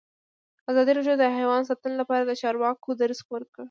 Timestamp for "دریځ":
2.99-3.19